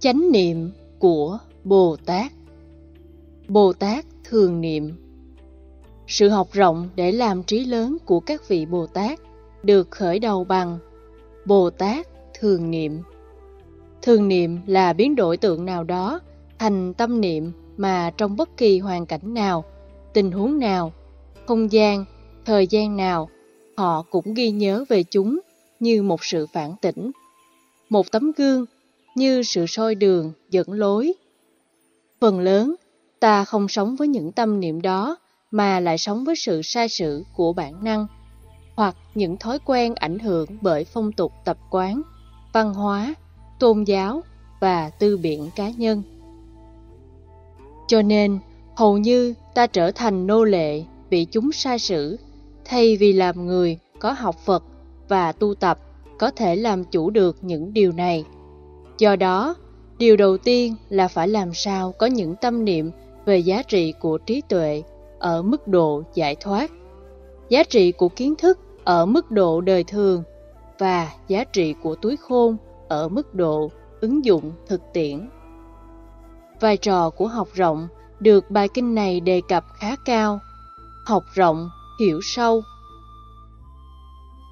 [0.00, 2.32] Chánh niệm của Bồ Tát
[3.48, 4.92] Bồ Tát thường niệm
[6.06, 9.20] Sự học rộng để làm trí lớn của các vị Bồ Tát
[9.62, 10.78] được khởi đầu bằng
[11.44, 12.06] Bồ Tát
[12.40, 12.98] thường niệm.
[14.02, 16.20] Thường niệm là biến đổi tượng nào đó
[16.58, 19.64] thành tâm niệm mà trong bất kỳ hoàn cảnh nào,
[20.12, 20.92] tình huống nào,
[21.46, 22.04] không gian,
[22.44, 23.28] thời gian nào,
[23.76, 25.40] họ cũng ghi nhớ về chúng
[25.80, 27.10] như một sự phản tỉnh,
[27.88, 28.64] một tấm gương
[29.14, 31.12] như sự soi đường, dẫn lối.
[32.20, 32.74] Phần lớn,
[33.20, 35.16] ta không sống với những tâm niệm đó
[35.50, 38.06] mà lại sống với sự sai sự của bản năng
[38.76, 42.02] hoặc những thói quen ảnh hưởng bởi phong tục tập quán,
[42.52, 43.14] văn hóa,
[43.58, 44.22] tôn giáo
[44.60, 46.02] và tư biện cá nhân.
[47.88, 48.38] Cho nên,
[48.76, 52.18] hầu như ta trở thành nô lệ bị chúng sai sử,
[52.64, 54.64] thay vì làm người có học Phật
[55.08, 55.78] và tu tập
[56.18, 58.24] có thể làm chủ được những điều này.
[59.00, 59.54] Do đó,
[59.98, 62.90] điều đầu tiên là phải làm sao có những tâm niệm
[63.24, 64.82] về giá trị của trí tuệ
[65.18, 66.70] ở mức độ giải thoát,
[67.48, 70.22] giá trị của kiến thức ở mức độ đời thường
[70.78, 72.56] và giá trị của túi khôn
[72.88, 73.70] ở mức độ
[74.00, 75.28] ứng dụng thực tiễn.
[76.60, 77.88] Vai trò của học rộng
[78.20, 80.38] được bài kinh này đề cập khá cao.
[81.06, 81.70] Học rộng,
[82.00, 82.62] hiểu sâu.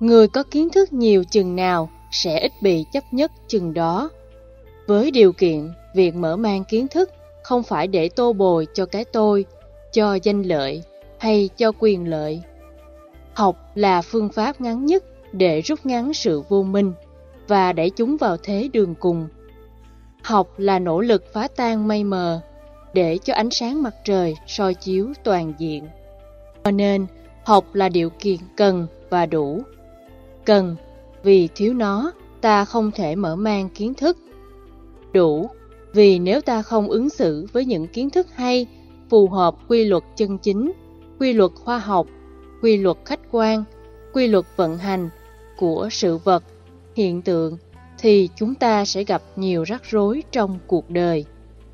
[0.00, 4.10] Người có kiến thức nhiều chừng nào sẽ ít bị chấp nhất chừng đó.
[4.86, 7.10] Với điều kiện, việc mở mang kiến thức
[7.42, 9.44] không phải để tô bồi cho cái tôi,
[9.92, 10.82] cho danh lợi
[11.18, 12.42] hay cho quyền lợi.
[13.34, 16.92] Học là phương pháp ngắn nhất để rút ngắn sự vô minh
[17.48, 19.28] và đẩy chúng vào thế đường cùng.
[20.22, 22.40] Học là nỗ lực phá tan mây mờ
[22.92, 25.88] để cho ánh sáng mặt trời soi chiếu toàn diện.
[26.64, 27.06] Cho nên,
[27.44, 29.62] học là điều kiện cần và đủ.
[30.44, 30.76] Cần,
[31.22, 34.18] vì thiếu nó, ta không thể mở mang kiến thức.
[35.12, 35.50] Đủ,
[35.92, 38.66] vì nếu ta không ứng xử với những kiến thức hay,
[39.10, 40.72] phù hợp quy luật chân chính,
[41.18, 42.06] quy luật khoa học,
[42.62, 43.64] quy luật khách quan,
[44.12, 45.08] quy luật vận hành
[45.56, 46.42] của sự vật,
[46.96, 47.58] hiện tượng,
[47.98, 51.24] thì chúng ta sẽ gặp nhiều rắc rối trong cuộc đời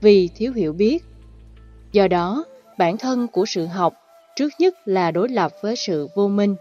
[0.00, 1.04] vì thiếu hiểu biết.
[1.92, 2.44] Do đó,
[2.78, 3.94] bản thân của sự học
[4.36, 6.54] trước nhất là đối lập với sự vô minh.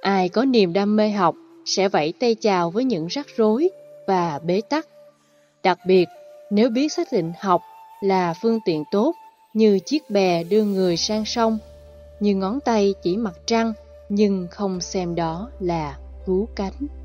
[0.00, 1.34] Ai có niềm đam mê học
[1.64, 3.70] sẽ vẫy tay chào với những rắc rối
[4.06, 4.86] và bế tắc.
[5.62, 6.08] Đặc biệt,
[6.50, 7.62] nếu biết xác định học
[8.00, 9.14] là phương tiện tốt
[9.54, 11.58] như chiếc bè đưa người sang sông,
[12.20, 13.72] như ngón tay chỉ mặt trăng
[14.08, 17.01] nhưng không xem đó là cứu cánh.